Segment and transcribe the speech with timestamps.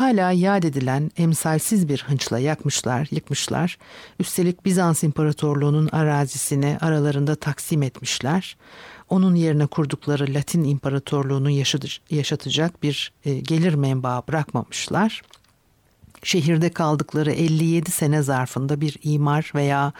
[0.00, 3.78] hala yad edilen emsalsiz bir hınçla yakmışlar, yıkmışlar.
[4.20, 8.56] Üstelik Bizans İmparatorluğu'nun arazisini aralarında taksim etmişler.
[9.08, 11.50] Onun yerine kurdukları Latin İmparatorluğu'nu
[12.10, 15.22] yaşatacak bir e, gelir menbaı bırakmamışlar.
[16.22, 19.92] Şehirde kaldıkları 57 sene zarfında bir imar veya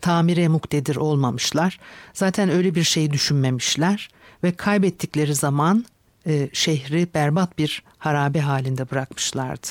[0.00, 1.80] tamire muktedir olmamışlar.
[2.12, 4.08] Zaten öyle bir şey düşünmemişler
[4.44, 5.84] ve kaybettikleri zaman
[6.26, 9.66] e, şehri berbat bir harabe halinde bırakmışlardı.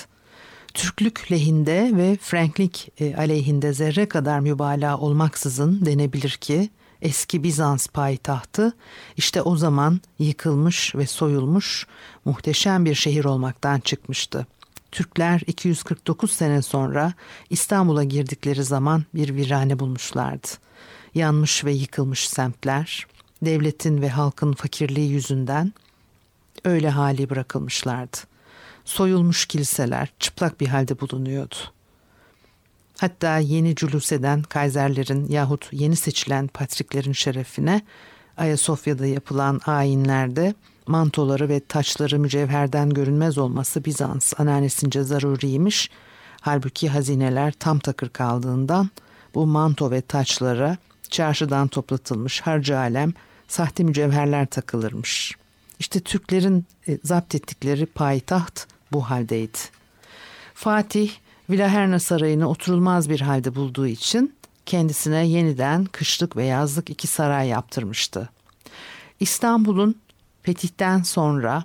[0.74, 6.70] Türklük lehinde ve Franklik e, aleyhinde zerre kadar mübalağa olmaksızın denebilir ki
[7.02, 8.74] eski Bizans payitahtı
[9.18, 11.88] işte o zaman yıkılmış ve soyulmuş
[12.26, 14.48] muhteşem bir şehir olmaktan çıkmıştı.
[14.92, 17.14] Türkler 249 sene sonra
[17.50, 20.48] İstanbul'a girdikleri zaman bir virane bulmuşlardı.
[21.16, 23.08] Yanmış ve yıkılmış semtler,
[23.42, 25.74] devletin ve halkın fakirliği yüzünden
[26.66, 28.18] öyle hali bırakılmışlardı.
[28.86, 31.56] Soyulmuş kiliseler çıplak bir halde bulunuyordu.
[33.00, 37.82] Hatta yeni cülus eden kaiserlerin yahut yeni seçilen patriklerin şerefine
[38.38, 40.54] Ayasofya'da yapılan ayinlerde
[40.88, 45.90] mantoları ve taçları mücevherden görünmez olması Bizans ananesince zaruriymiş.
[46.42, 48.90] Halbuki hazineler tam takır kaldığından
[49.36, 50.78] bu manto ve taçlara
[51.10, 53.14] çarşıdan toplatılmış harcı alem
[53.48, 55.39] sahte mücevherler takılırmış.
[55.80, 59.58] İşte Türklerin e, zapt ettikleri payitaht bu haldeydi.
[60.54, 61.12] Fatih
[61.50, 64.34] Vilaherna Sarayı'nı oturulmaz bir halde bulduğu için
[64.66, 68.30] kendisine yeniden kışlık ve yazlık iki saray yaptırmıştı.
[69.20, 69.96] İstanbul'un
[70.44, 71.64] fetihten sonra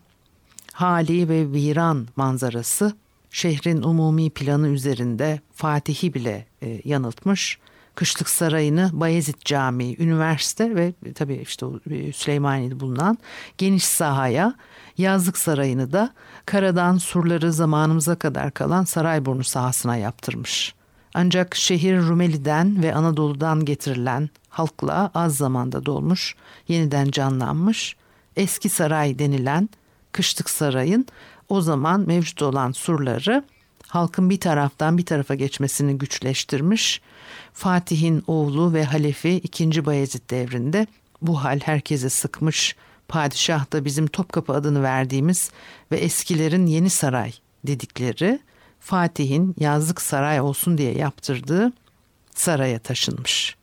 [0.72, 2.96] hali ve viran manzarası
[3.30, 7.58] şehrin umumi planı üzerinde Fatih'i bile e, yanıltmış
[7.94, 13.18] Kışlık Sarayı'nı Bayezid Camii, üniversite ve tabii işte e, Süleymaniye'de bulunan
[13.58, 14.54] geniş sahaya,
[14.98, 16.10] Yazlık Sarayı'nı da
[16.46, 20.74] karadan surları zamanımıza kadar kalan Sarayburnu sahasına yaptırmış.
[21.14, 26.34] Ancak şehir Rumeli'den ve Anadolu'dan getirilen halkla az zamanda dolmuş,
[26.68, 27.96] yeniden canlanmış,
[28.36, 29.68] eski saray denilen
[30.12, 31.06] Kışlık Saray'ın
[31.48, 33.44] o zaman mevcut olan surları
[33.94, 37.00] halkın bir taraftan bir tarafa geçmesini güçleştirmiş.
[37.52, 39.86] Fatih'in oğlu ve halefi 2.
[39.86, 40.86] Bayezid devrinde
[41.22, 42.76] bu hal herkese sıkmış.
[43.08, 45.50] Padişah da bizim Topkapı adını verdiğimiz
[45.92, 47.32] ve eskilerin Yeni Saray
[47.66, 48.40] dedikleri
[48.80, 51.72] Fatih'in yazlık saray olsun diye yaptırdığı
[52.34, 53.56] saraya taşınmış.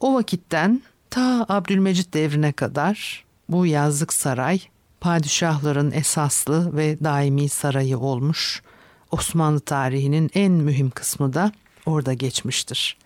[0.00, 4.60] O vakitten ta Abdülmecit devrine kadar bu yazlık saray
[5.00, 8.62] padişahların esaslı ve daimi sarayı olmuş.
[9.18, 11.52] Osmanlı tarihinin en mühim kısmı da
[11.86, 12.96] orada geçmiştir.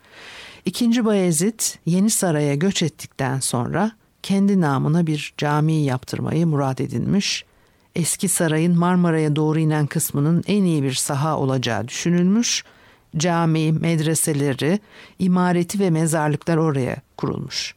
[0.65, 3.93] İkinci Bayezid Yeni Saray'a göç ettikten sonra
[4.23, 7.45] kendi namına bir cami yaptırmayı murad edinmiş.
[7.97, 12.65] Eski sarayın Marmara'ya doğru inen kısmının en iyi bir saha olacağı düşünülmüş.
[13.17, 14.81] Cami, medreseleri,
[15.19, 17.75] imareti ve mezarlıklar oraya kurulmuş.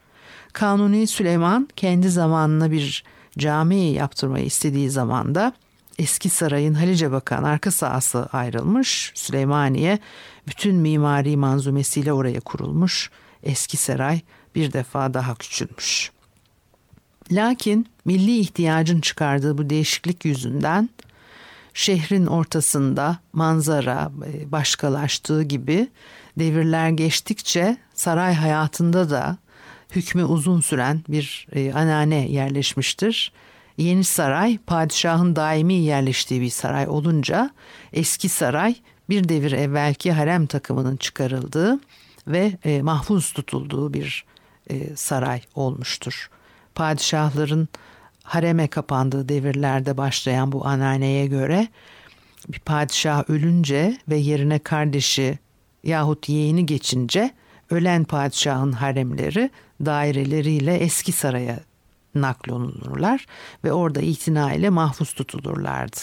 [0.54, 3.04] Kanuni Süleyman kendi zamanına bir
[3.38, 5.54] cami yaptırmayı istediği zaman da
[6.00, 9.12] eski sarayın Halice bakan arka sahası ayrılmış.
[9.16, 10.00] Süleymaniye
[10.48, 13.12] bütün mimari manzumesiyle oraya kurulmuş.
[13.44, 14.22] Eski saray
[14.56, 16.12] bir defa daha küçülmüş.
[17.32, 20.90] Lakin milli ihtiyacın çıkardığı bu değişiklik yüzünden
[21.74, 25.88] şehrin ortasında manzara e, başkalaştığı gibi
[26.40, 29.38] devirler geçtikçe saray hayatında da
[29.96, 33.32] hükmü uzun süren bir e, anane yerleşmiştir.
[33.78, 37.50] Yeni saray padişahın daimi yerleştiği bir saray olunca
[37.94, 38.76] eski saray
[39.10, 41.80] bir devir evvelki harem takımının çıkarıldığı
[42.28, 44.26] ve e, mahfuz tutulduğu bir
[44.70, 46.30] e, saray olmuştur.
[46.76, 47.68] Padişahların
[48.24, 51.68] hareme kapandığı devirlerde başlayan bu ananeye göre
[52.50, 55.40] bir padişah ölünce ve yerine kardeşi
[55.84, 57.32] yahut yeğeni geçince
[57.70, 59.50] ölen padişahın haremleri
[59.86, 61.60] daireleriyle eski saraya
[62.16, 63.26] naklolunurlar
[63.64, 65.98] ve orada itina ile mahfuz tutulurlardı.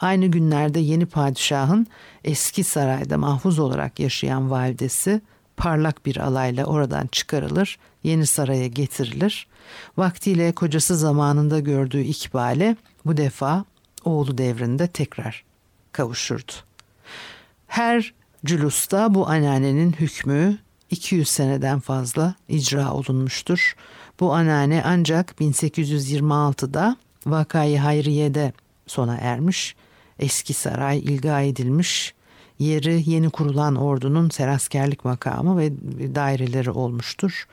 [0.00, 1.86] Aynı günlerde yeni padişahın
[2.24, 5.20] eski sarayda mahfuz olarak yaşayan validesi
[5.56, 9.46] parlak bir alayla oradan çıkarılır, yeni saraya getirilir.
[9.96, 12.76] Vaktiyle kocası zamanında gördüğü ikbale
[13.06, 13.64] bu defa
[14.04, 15.44] oğlu devrinde tekrar
[15.92, 16.52] kavuşurdu.
[17.66, 18.14] Her
[18.44, 20.58] cülusta bu anneannenin hükmü
[20.90, 23.74] 200 seneden fazla icra olunmuştur.
[24.20, 26.96] Bu anneanne ancak 1826'da
[27.26, 28.52] Vakayı Hayriye'de
[28.86, 29.76] sona ermiş.
[30.18, 32.14] Eski saray ilga edilmiş.
[32.58, 35.72] Yeri yeni kurulan ordunun seraskerlik makamı ve
[36.14, 37.46] daireleri olmuştur.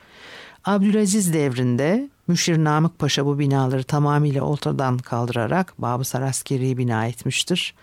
[0.64, 7.74] Abdülaziz devrinde Müşir Namık Paşa bu binaları tamamıyla ortadan kaldırarak Babı Saraskeri'yi bina etmiştir.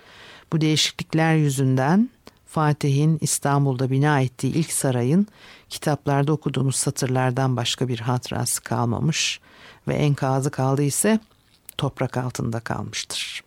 [0.53, 2.09] Bu değişiklikler yüzünden
[2.55, 5.27] Fatih'in İstanbul'da bina ettiği ilk sarayın
[5.69, 9.39] kitaplarda okuduğumuz satırlardan başka bir hatırası kalmamış
[9.87, 11.19] ve enkazı kaldı ise
[11.77, 13.43] toprak altında kalmıştır.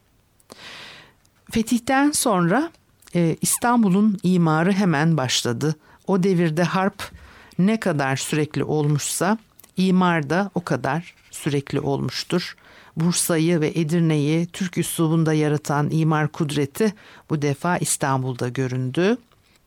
[1.50, 2.70] Fetihten sonra
[3.14, 5.76] e, İstanbul'un imarı hemen başladı.
[6.06, 7.11] O devirde harp
[7.58, 9.38] ne kadar sürekli olmuşsa
[9.76, 12.56] imar da o kadar sürekli olmuştur.
[13.00, 16.93] Bursa'yı ve Edirne'yi Türk üslubunda yaratan imar kudreti
[17.31, 19.17] bu defa İstanbul'da göründü.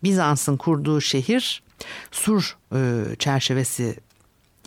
[0.03, 1.63] Bizans'ın kurduğu şehir
[2.11, 3.95] sur e, çerçevesi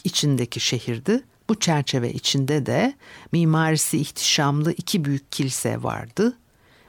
[0.05, 1.25] içindeki şehirdi.
[1.49, 2.95] Bu çerçeve içinde de
[3.33, 6.37] mimarisi ihtişamlı iki büyük kilise vardı.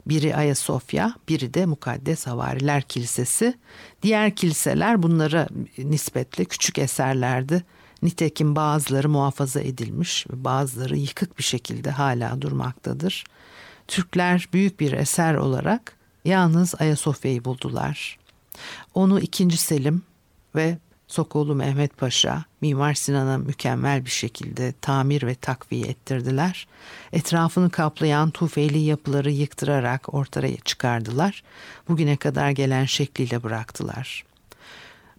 [0.06, 3.54] Biri Ayasofya, biri de Mukaddes Havariler Kilisesi.
[4.02, 7.64] Diğer kiliseler bunlara nispetle küçük eserlerdi.
[8.06, 13.24] Nitekim bazıları muhafaza edilmiş bazıları yıkık bir şekilde hala durmaktadır.
[13.88, 18.18] Türkler büyük bir eser olarak yalnız Ayasofya'yı buldular.
[18.94, 19.58] Onu 2.
[19.58, 20.02] Selim
[20.56, 26.68] ve Sokoğlu Mehmet Paşa Mimar Sinan'a mükemmel bir şekilde tamir ve takviye ettirdiler.
[27.14, 31.44] Etrafını kaplayan tufeli yapıları yıktırarak ortaya çıkardılar.
[31.88, 34.24] Bugüne kadar gelen şekliyle bıraktılar.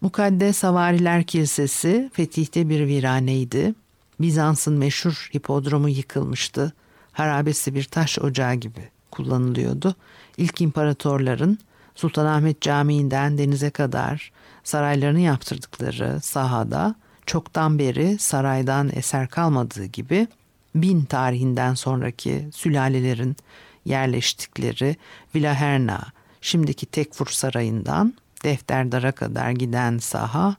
[0.01, 3.75] Mukaddes Havariler Kilisesi Fetih'te bir viraneydi.
[4.21, 6.73] Bizans'ın meşhur hipodromu yıkılmıştı.
[7.13, 9.95] Harabesi bir taş ocağı gibi kullanılıyordu.
[10.37, 11.59] İlk imparatorların
[11.95, 14.33] Sultanahmet Camii'nden denize kadar
[14.65, 16.95] saraylarını yaptırdıkları sahada
[17.27, 20.27] çoktan beri saraydan eser kalmadığı gibi
[20.75, 23.37] bin tarihinden sonraki sülalelerin
[23.85, 24.97] yerleştikleri
[25.35, 26.03] Villaherna,
[26.41, 30.57] şimdiki Tekfur Sarayı'ndan Defterdara kadar giden saha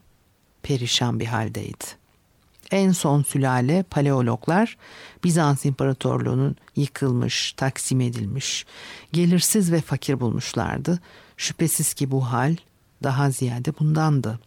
[0.62, 1.84] perişan bir haldeydi.
[2.70, 4.76] En son sülale paleologlar
[5.24, 8.66] Bizans İmparatorluğu'nun yıkılmış, taksim edilmiş,
[9.12, 11.00] gelirsiz ve fakir bulmuşlardı.
[11.36, 12.56] Şüphesiz ki bu hal
[13.02, 14.38] daha ziyade bundandı.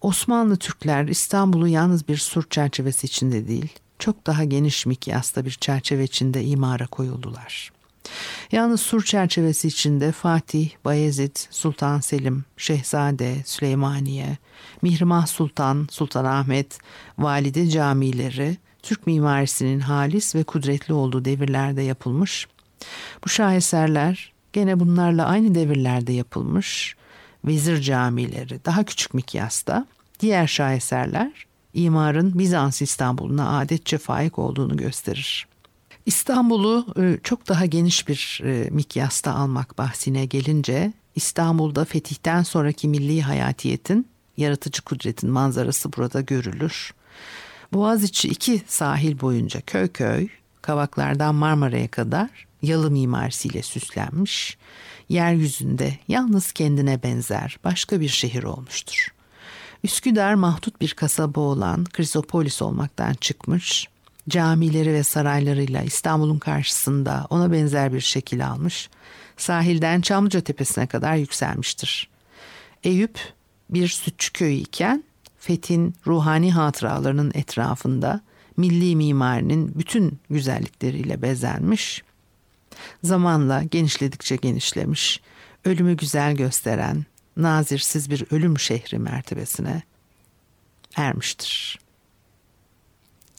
[0.00, 6.04] Osmanlı Türkler İstanbul'u yalnız bir sur çerçevesi içinde değil, çok daha geniş mikyasta bir çerçeve
[6.04, 7.72] içinde imara koyuldular.
[8.52, 14.36] Yalnız sur çerçevesi içinde Fatih, Bayezid, Sultan Selim, Şehzade, Süleymaniye,
[14.82, 16.78] Mihrimah Sultan, Sultanahmet,
[17.18, 22.48] Valide camileri Türk mimarisinin halis ve kudretli olduğu devirlerde yapılmış.
[23.24, 26.96] Bu şaheserler gene bunlarla aynı devirlerde yapılmış
[27.44, 29.86] vezir camileri daha küçük mikyasta,
[30.20, 35.51] diğer şaheserler imarın Bizans İstanbul'una adetçe faik olduğunu gösterir.
[36.06, 43.22] İstanbul'u e, çok daha geniş bir e, mikyasta almak bahsine gelince İstanbul'da fetihten sonraki milli
[43.22, 44.06] hayatiyetin
[44.36, 46.94] yaratıcı kudretin manzarası burada görülür.
[47.72, 50.28] Boğaziçi iki sahil boyunca köy köy,
[50.62, 54.58] Kavaklardan Marmara'ya kadar yalı mimarisiyle süslenmiş,
[55.08, 59.08] yeryüzünde yalnız kendine benzer başka bir şehir olmuştur.
[59.84, 63.88] Üsküdar mahdut bir kasaba olan Krisopolis olmaktan çıkmış,
[64.28, 68.90] camileri ve saraylarıyla İstanbul'un karşısında ona benzer bir şekil almış,
[69.36, 72.08] sahilden Çamlıca Tepesi'ne kadar yükselmiştir.
[72.84, 73.18] Eyüp
[73.70, 75.04] bir sütçü köyü iken
[75.38, 78.20] Fethin ruhani hatıralarının etrafında
[78.56, 82.02] milli mimarinin bütün güzellikleriyle bezenmiş,
[83.02, 85.20] zamanla genişledikçe genişlemiş,
[85.64, 87.04] ölümü güzel gösteren,
[87.36, 89.82] nazirsiz bir ölüm şehri mertebesine
[90.96, 91.81] ermiştir.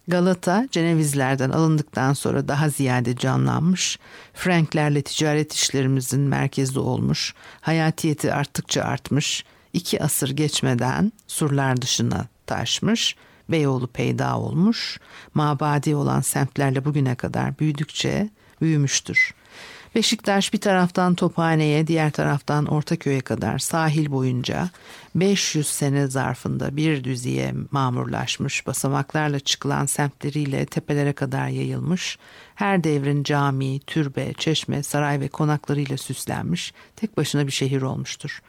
[0.07, 3.99] Galata Cenevizlerden alındıktan sonra daha ziyade canlanmış,
[4.33, 13.15] Franklerle ticaret işlerimizin merkezi olmuş, hayatiyeti arttıkça artmış, iki asır geçmeden surlar dışına taşmış,
[13.49, 14.99] Beyoğlu peyda olmuş,
[15.33, 18.29] mabadi olan semtlerle bugüne kadar büyüdükçe
[18.61, 19.33] büyümüştür.
[19.95, 24.69] Beşiktaş bir taraftan Tophane'ye, diğer taraftan Ortaköy'e kadar sahil boyunca
[25.15, 32.17] 500 sene zarfında bir düziye mamurlaşmış, basamaklarla çıkılan semtleriyle tepelere kadar yayılmış,
[32.55, 38.41] her devrin cami, türbe, çeşme, saray ve konaklarıyla süslenmiş, tek başına bir şehir olmuştur.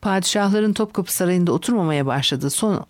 [0.00, 2.86] Padişahların Topkapı Sarayı'nda oturmamaya başladığı son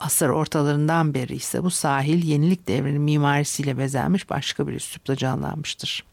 [0.00, 6.04] asır ortalarından beri ise bu sahil yenilik devrinin mimarisiyle bezenmiş başka bir üslupla canlanmıştır.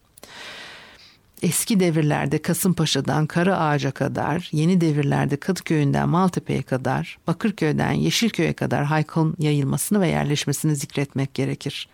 [1.43, 9.35] Eski devirlerde Kasımpaşa'dan Kara Ağaca kadar, yeni devirlerde Kadıköy'ünden Maltepe'ye kadar, Bakırköy'den Yeşilköy'e kadar haykın
[9.39, 11.87] yayılmasını ve yerleşmesini zikretmek gerekir.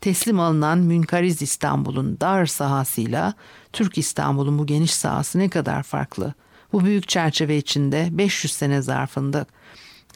[0.00, 3.34] Teslim alınan münkariz İstanbul'un dar sahasıyla
[3.72, 6.34] Türk İstanbul'un bu geniş sahası ne kadar farklı.
[6.72, 9.46] Bu büyük çerçeve içinde 500 sene zarfında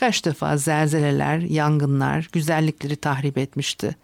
[0.00, 3.96] kaç defa zelzeleler, yangınlar, güzellikleri tahrip etmişti.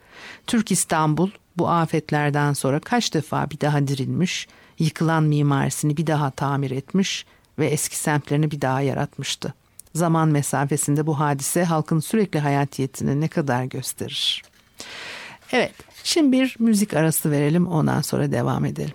[0.47, 4.49] Türk İstanbul bu afetlerden sonra kaç defa bir daha dirilmiş,
[4.79, 7.27] yıkılan mimarisini bir daha tamir etmiş
[7.59, 9.55] ve eski semtlerini bir daha yaratmıştı.
[9.95, 14.43] Zaman mesafesinde bu hadise halkın sürekli hayatiyetini ne kadar gösterir.
[15.53, 15.75] Evet,
[16.05, 18.95] şimdi bir müzik arası verelim ondan sonra devam edelim.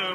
[0.00, 0.14] Oh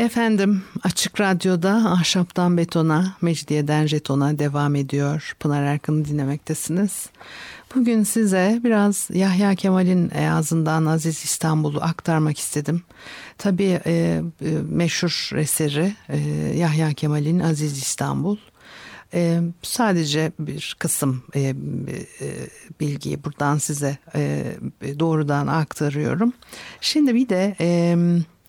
[0.00, 5.36] Efendim Açık Radyo'da Ahşaptan Betona, Mecidiyeden Jeton'a devam ediyor.
[5.40, 7.10] Pınar Erkan'ı dinlemektesiniz.
[7.74, 12.82] Bugün size biraz Yahya Kemal'in ağzından Aziz İstanbul'u aktarmak istedim.
[13.38, 14.22] Tabii e, e,
[14.70, 16.18] meşhur eseri e,
[16.56, 18.36] Yahya Kemal'in Aziz İstanbul.
[19.14, 21.54] E, sadece bir kısım e, e,
[22.80, 24.44] bilgiyi buradan size e,
[24.98, 26.32] doğrudan aktarıyorum.
[26.80, 27.56] Şimdi bir de...
[27.60, 27.96] E,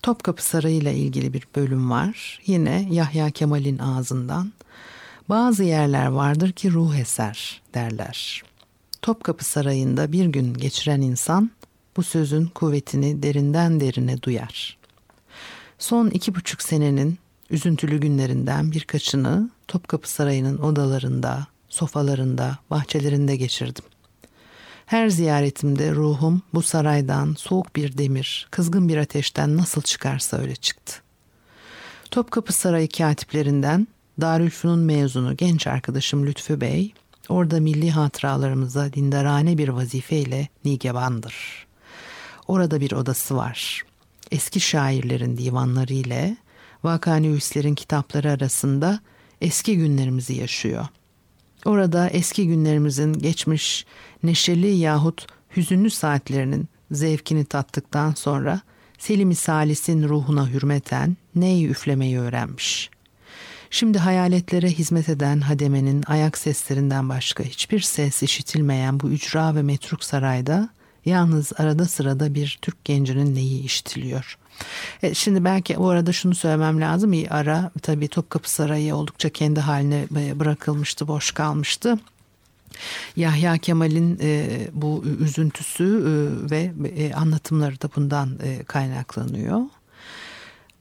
[0.02, 2.40] Topkapı Sarayı ile ilgili bir bölüm var.
[2.46, 4.52] Yine Yahya Kemal'in ağzından.
[5.28, 8.42] Bazı yerler vardır ki ruh eser derler.
[9.02, 11.50] Topkapı Sarayı'nda bir gün geçiren insan
[11.96, 14.78] bu sözün kuvvetini derinden derine duyar.
[15.78, 17.18] Son iki buçuk senenin
[17.50, 23.84] üzüntülü günlerinden birkaçını Topkapı Sarayı'nın odalarında, sofalarında, bahçelerinde geçirdim.
[24.86, 30.92] Her ziyaretimde ruhum bu saraydan soğuk bir demir, kızgın bir ateşten nasıl çıkarsa öyle çıktı.
[32.10, 33.88] Topkapı Sarayı katiplerinden
[34.20, 36.92] Darülfünun mezunu genç arkadaşım Lütfü Bey,
[37.28, 41.66] orada milli hatıralarımıza dindarane bir vazifeyle nigebandır.
[42.48, 43.82] Orada bir odası var.
[44.30, 46.36] Eski şairlerin divanları ile
[46.84, 49.00] Vakaniüslerin kitapları arasında
[49.40, 50.86] eski günlerimizi yaşıyor.
[51.64, 53.86] Orada eski günlerimizin geçmiş
[54.22, 58.60] neşeli yahut hüzünlü saatlerinin zevkini tattıktan sonra
[58.98, 62.90] Selim-i Salis'in ruhuna hürmeten neyi üflemeyi öğrenmiş.
[63.70, 70.04] Şimdi hayaletlere hizmet eden hademenin ayak seslerinden başka hiçbir ses işitilmeyen bu ücra ve metruk
[70.04, 70.68] sarayda
[71.04, 74.38] yalnız arada sırada bir Türk gencinin neyi işitiliyor.
[75.02, 77.12] E, şimdi belki o arada şunu söylemem lazım.
[77.12, 81.98] İyi ara tabii Topkapı Sarayı oldukça kendi haline e, bırakılmıştı, boş kalmıştı.
[83.16, 89.60] Yahya Kemal'in e, bu üzüntüsü e, ve e, anlatımları da bundan e, kaynaklanıyor.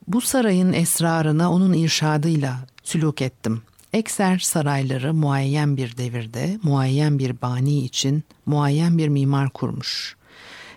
[0.08, 3.62] Bu sarayın esrarına onun irşadıyla sülük ettim.
[3.94, 10.16] Ekser sarayları muayyen bir devirde, muayyen bir bani için muayyen bir mimar kurmuş.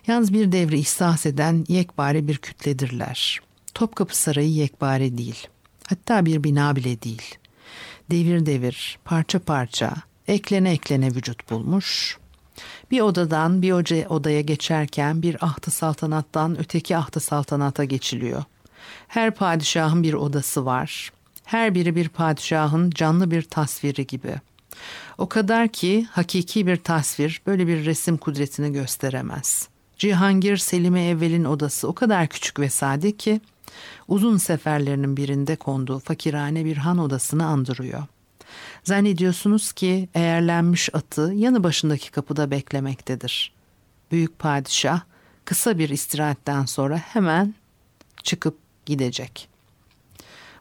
[0.06, 3.40] Yalnız bir devri ihsas eden yekbare bir kütledirler.
[3.74, 5.48] Topkapı Sarayı yekbare değil.
[5.88, 7.34] Hatta bir bina bile değil.
[8.10, 9.94] Devir devir, parça parça,
[10.28, 12.18] eklene eklene vücut bulmuş.
[12.90, 18.44] Bir odadan bir oca odaya geçerken bir ahtı saltanattan öteki ahtı saltanata geçiliyor.
[19.08, 21.12] Her padişahın bir odası var.
[21.44, 24.34] Her biri bir padişahın canlı bir tasviri gibi.
[25.18, 29.68] O kadar ki hakiki bir tasvir böyle bir resim kudretini gösteremez.
[29.96, 33.40] Cihangir Selime Evvel'in odası o kadar küçük ve sade ki
[34.08, 38.02] uzun seferlerinin birinde konduğu fakirhane bir han odasını andırıyor.
[38.84, 43.52] Zannediyorsunuz ki eğerlenmiş atı yanı başındaki kapıda beklemektedir.
[44.10, 45.00] Büyük padişah
[45.44, 47.54] kısa bir istirahatten sonra hemen
[48.22, 49.53] çıkıp gidecek.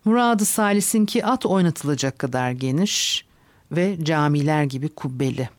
[0.05, 3.25] Muradı Salis'in ki at oynatılacak kadar geniş
[3.71, 5.49] ve camiler gibi kubbeli.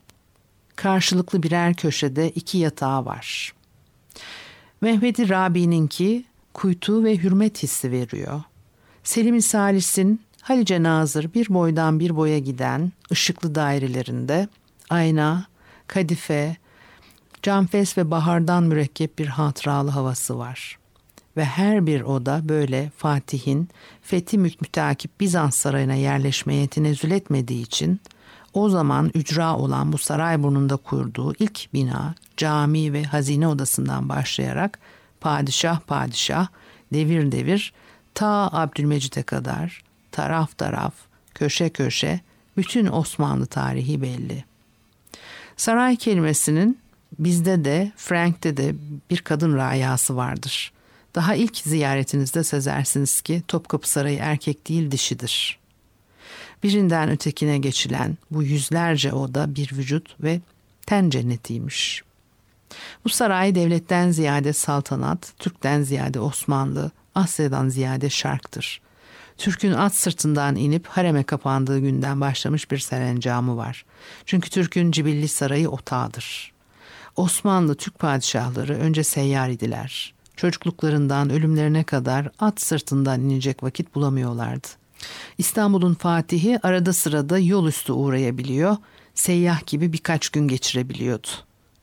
[0.77, 3.55] Karşılıklı birer köşede iki yatağı var.
[4.81, 8.43] Mehmeti Rabi'ninki kuytu ve hürmet hissi veriyor.
[9.05, 14.49] Selim-i Salis'in Halice Nazır bir boydan bir boya giden ışıklı dairelerinde
[14.91, 15.47] ayna,
[15.87, 16.57] kadife,
[17.43, 20.79] canfes ve bahardan mürekkep bir hatıralı havası var.
[21.37, 23.69] Ve her bir oda böyle Fatih'in
[24.03, 28.01] fethi mütakip Bizans sarayına yerleşmeye tenezzül etmediği için
[28.53, 34.79] o zaman ücra olan bu saray burnunda kurduğu ilk bina cami ve hazine odasından başlayarak
[35.21, 36.49] padişah padişah
[36.93, 37.73] devir devir
[38.15, 40.95] ta Abdülmecit'e kadar taraf taraf,
[41.35, 42.21] köşe köşe
[42.57, 44.45] bütün Osmanlı tarihi belli.
[45.57, 46.79] Saray kelimesinin
[47.19, 48.75] bizde de Frank'te de
[49.11, 50.73] bir kadın rayası vardır.
[51.15, 55.59] Daha ilk ziyaretinizde sezersiniz ki Topkapı Sarayı erkek değil dişidir.
[56.63, 60.41] Birinden ötekine geçilen bu yüzlerce oda bir vücut ve
[60.87, 62.03] ten cennetiymiş.
[63.05, 68.81] Bu saray devletten ziyade saltanat, Türk'ten ziyade Osmanlı, Asya'dan ziyade şarktır.
[69.39, 73.85] Türk'ün at sırtından inip hareme kapandığı günden başlamış bir serencamı var.
[74.27, 76.53] Çünkü Türk'ün Cibilli Sarayı otağıdır.
[77.17, 80.14] Osmanlı Türk padişahları önce seyyar idiler.
[80.37, 84.69] Çocukluklarından ölümlerine kadar at sırtından inecek vakit bulamıyorlardı.
[85.39, 88.77] İstanbul'un fatihi arada sırada yol üstü uğrayabiliyor,
[89.15, 91.29] seyyah gibi birkaç gün geçirebiliyordu.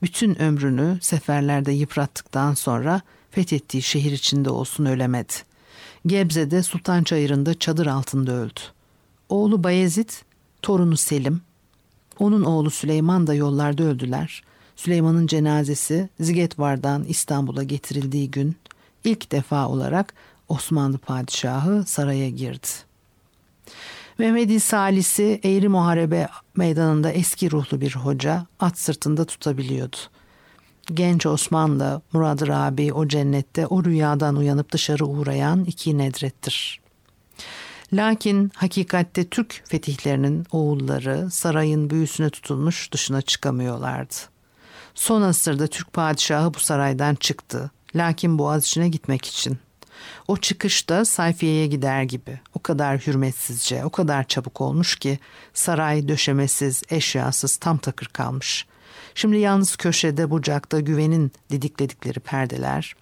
[0.02, 5.34] Bütün ömrünü seferlerde yıprattıktan sonra fethettiği şehir içinde olsun ölemedi.
[6.06, 8.60] Gebze'de Sultan Çayırı'nda çadır altında öldü.
[9.30, 10.10] Oğlu Bayezid,
[10.62, 11.42] torunu Selim,
[12.20, 14.44] onun oğlu Süleyman da yollarda öldüler.
[14.82, 18.56] Süleyman'ın cenazesi Zigetvar'dan İstanbul'a getirildiği gün
[19.04, 20.14] ilk defa olarak
[20.50, 22.68] Osmanlı padişahı saraya girdi.
[24.18, 29.98] Mehmedi Salisi Eğri Muharebe meydanında eski ruhlu bir hoca at sırtında tutabiliyordu.
[30.94, 36.80] Genç Osmanlı, Muradır abi o cennette o rüyadan uyanıp dışarı uğrayan iki nedrettir.
[37.94, 44.32] Lakin hakikatte Türk fetihlerinin oğulları sarayın büyüsüne tutulmuş dışına çıkamıyorlardı.
[44.96, 47.72] Son asırda Türk padişahı bu saraydan çıktı.
[47.96, 49.60] Lakin Boğaziçi'ne gitmek için.
[50.28, 52.40] O çıkışta sayfiyeye gider gibi.
[52.56, 55.20] O kadar hürmetsizce, o kadar çabuk olmuş ki
[55.54, 58.66] saray döşemesiz, eşyasız tam takır kalmış.
[59.16, 62.96] Şimdi yalnız köşede bucakta güvenin didikledikleri perdeler,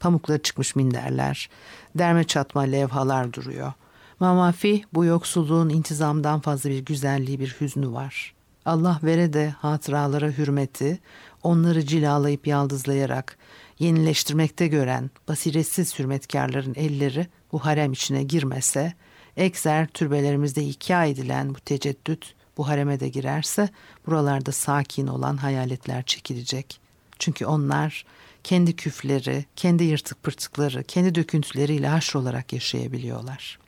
[0.00, 1.48] pamukları çıkmış minderler,
[1.94, 3.72] derme çatma levhalar duruyor.
[4.20, 8.35] Mamafi bu yoksulluğun intizamdan fazla bir güzelliği bir hüznü var.
[8.66, 10.98] Allah vere de hatıralara hürmeti,
[11.42, 13.38] onları cilalayıp yaldızlayarak
[13.78, 18.94] yenileştirmekte gören basiretsiz hürmetkarların elleri bu harem içine girmese,
[19.36, 23.68] ekser türbelerimizde hikaye edilen bu teceddüt bu hareme de girerse
[24.06, 26.80] buralarda sakin olan hayaletler çekilecek.
[27.18, 28.04] Çünkü onlar
[28.44, 33.58] kendi küfleri, kendi yırtık pırtıkları, kendi döküntüleriyle haşr olarak yaşayabiliyorlar.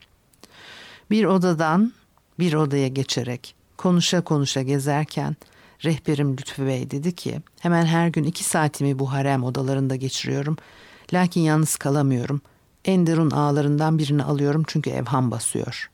[1.11, 1.93] Bir odadan
[2.39, 5.35] bir odaya geçerek konuşa konuşa gezerken
[5.85, 10.57] rehberim Lütfü Bey dedi ki hemen her gün iki saatimi bu harem odalarında geçiriyorum.
[11.13, 12.41] Lakin yalnız kalamıyorum.
[12.85, 15.89] Enderun ağlarından birini alıyorum çünkü evham basıyor.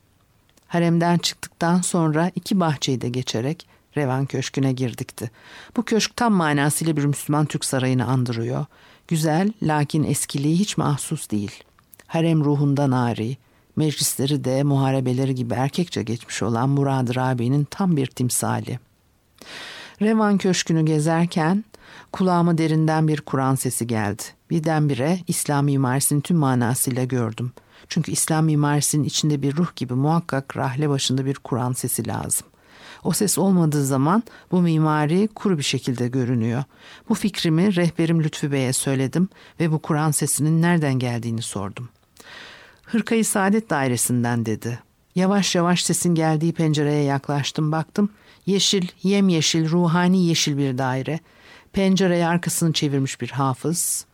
[0.68, 5.30] Haremden çıktıktan sonra iki bahçeyi de geçerek Revan Köşkü'ne girdikti.
[5.76, 8.66] Bu köşk tam manasıyla bir Müslüman Türk sarayını andırıyor.
[9.08, 11.64] Güzel lakin eskiliği hiç mahsus değil.
[12.06, 13.36] Harem ruhundan ari,
[13.76, 18.78] meclisleri de muharebeleri gibi erkekçe geçmiş olan Murad Rabi'nin tam bir timsali.
[20.02, 21.64] Revan Köşkü'nü gezerken
[22.12, 24.22] kulağıma derinden bir Kur'an sesi geldi.
[24.50, 27.52] Birdenbire İslam mimarisini tüm manasıyla gördüm.
[27.88, 32.46] Çünkü İslam mimarisinin içinde bir ruh gibi muhakkak rahle başında bir Kur'an sesi lazım.
[33.04, 36.64] O ses olmadığı zaman bu mimari kuru bir şekilde görünüyor.
[37.08, 39.28] Bu fikrimi rehberim Lütfü Bey'e söyledim
[39.60, 41.88] ve bu Kur'an sesinin nereden geldiğini sordum.
[42.86, 44.78] Hırkayı Saadet Dairesi'nden dedi.
[45.14, 48.10] Yavaş yavaş sesin geldiği pencereye yaklaştım baktım.
[48.46, 51.20] Yeşil, yemyeşil, ruhani yeşil bir daire.
[51.72, 54.06] Pencereye arkasını çevirmiş bir hafız.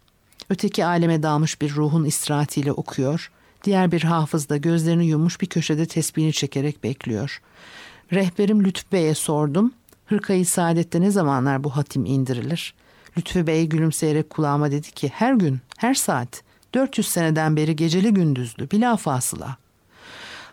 [0.50, 3.30] Öteki aleme dalmış bir ruhun istirahatiyle okuyor.
[3.64, 7.40] Diğer bir hafız da gözlerini yummuş bir köşede tesbihini çekerek bekliyor.
[8.12, 9.72] Rehberim Lütfü Bey'e sordum.
[10.06, 12.74] Hırkayı Saadet'te ne zamanlar bu hatim indirilir?
[13.18, 16.42] Lütfü Bey gülümseyerek kulağıma dedi ki her gün, her saat,
[16.74, 19.56] 400 seneden beri geceli gündüzlü, bila fasıla.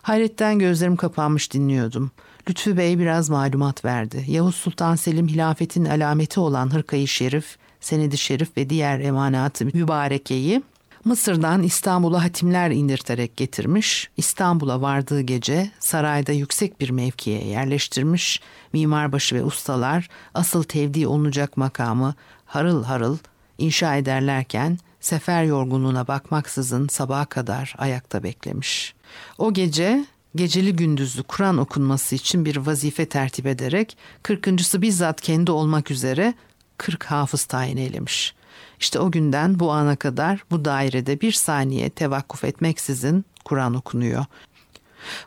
[0.02, 2.10] Hayretten gözlerim kapanmış dinliyordum.
[2.48, 4.24] Lütfü Bey biraz malumat verdi.
[4.28, 10.62] Yavuz Sultan Selim hilafetin alameti olan hırkayı şerif, senedi şerif ve diğer emanatı mübarekeyi
[11.04, 18.40] Mısır'dan İstanbul'a hatimler indirterek getirmiş, İstanbul'a vardığı gece sarayda yüksek bir mevkiye yerleştirmiş,
[18.72, 23.18] mimarbaşı ve ustalar asıl tevdi olunacak makamı harıl harıl
[23.60, 28.94] inşa ederlerken sefer yorgunluğuna bakmaksızın sabaha kadar ayakta beklemiş.
[29.38, 35.90] O gece geceli gündüzlü Kur'an okunması için bir vazife tertip ederek kırkıncısı bizzat kendi olmak
[35.90, 36.34] üzere
[36.78, 38.34] kırk hafız tayin eylemiş.
[38.80, 44.24] İşte o günden bu ana kadar bu dairede bir saniye tevakkuf etmeksizin Kur'an okunuyor.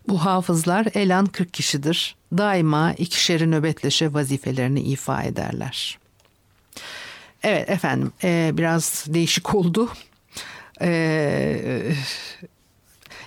[0.08, 2.16] Bu hafızlar elan 40 kişidir.
[2.38, 6.00] Daima ikişeri nöbetleşe vazifelerini ifa ederler.
[7.44, 9.90] Evet efendim e, biraz değişik oldu.
[10.82, 11.92] E,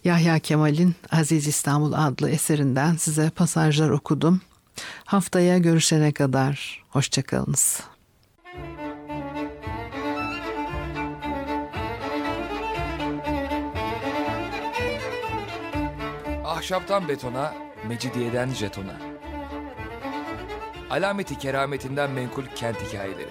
[0.04, 4.40] Yahya Kemal'in Aziz İstanbul adlı eserinden size pasajlar okudum.
[5.04, 7.80] Haftaya görüşene kadar hoşçakalınız.
[16.44, 17.54] Ahşaptan betona,
[17.88, 18.96] mecidiyeden jetona.
[20.90, 23.30] Alameti kerametinden menkul kent hikayeleri.